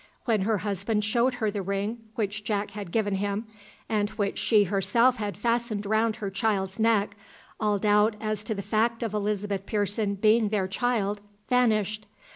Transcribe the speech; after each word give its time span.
When 0.25 0.41
her 0.41 0.57
husband 0.57 1.05
showed 1.05 1.35
her 1.35 1.51
the 1.51 1.61
ring 1.61 1.99
which 2.15 2.43
Jack 2.43 2.71
had 2.71 2.91
given 2.91 3.13
him, 3.13 3.45
and 3.87 4.09
which 4.09 4.39
she 4.39 4.63
herself 4.63 5.17
had 5.17 5.37
fastened 5.37 5.85
round 5.85 6.15
her 6.15 6.31
child's 6.31 6.79
neck, 6.79 7.15
all 7.59 7.77
doubt 7.77 8.15
as 8.19 8.43
to 8.45 8.55
the 8.55 8.63
fact 8.63 9.03
of 9.03 9.13
Elizabeth 9.13 9.67
Pearson 9.67 10.15
being 10.15 10.49
their 10.49 10.67
child, 10.67 11.21
vanished. 11.49 12.07